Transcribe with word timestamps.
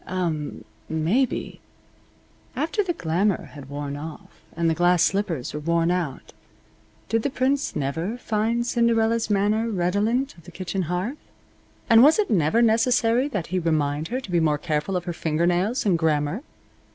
Um 0.07 0.65
m 0.89 0.97
m 0.97 1.03
maybe. 1.03 1.61
After 2.55 2.81
the 2.83 2.91
glamour 2.91 3.43
had 3.53 3.69
worn 3.69 3.95
off, 3.95 4.41
and 4.57 4.67
the 4.67 4.73
glass 4.73 5.03
slippers 5.03 5.53
were 5.53 5.59
worn 5.59 5.91
out, 5.91 6.33
did 7.07 7.21
the 7.21 7.29
Prince 7.29 7.75
never 7.75 8.17
find 8.17 8.65
Cinderella's 8.65 9.29
manner 9.29 9.69
redolent 9.69 10.35
of 10.39 10.45
the 10.45 10.51
kitchen 10.51 10.81
hearth; 10.89 11.19
and 11.87 12.01
was 12.01 12.17
it 12.17 12.31
never 12.31 12.63
necessary 12.63 13.27
that 13.27 13.45
he 13.53 13.59
remind 13.59 14.07
her 14.07 14.19
to 14.19 14.31
be 14.31 14.39
more 14.39 14.57
careful 14.57 14.95
of 14.97 15.05
her 15.05 15.13
finger 15.13 15.45
nails 15.45 15.85
and 15.85 15.99
grammar? 15.99 16.41